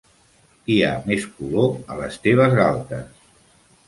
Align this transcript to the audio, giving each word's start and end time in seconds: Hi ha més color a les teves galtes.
Hi 0.75 0.77
ha 0.85 0.93
més 1.09 1.27
color 1.41 1.69
a 1.97 1.97
les 1.99 2.17
teves 2.23 2.57
galtes. 2.61 3.21